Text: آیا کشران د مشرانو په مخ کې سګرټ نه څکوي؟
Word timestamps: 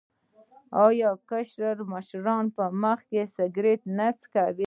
آیا 0.85 1.09
کشران 1.29 1.75
د 1.79 1.81
مشرانو 1.93 2.53
په 2.57 2.65
مخ 2.81 2.99
کې 3.09 3.21
سګرټ 3.35 3.81
نه 3.97 4.07
څکوي؟ 4.21 4.57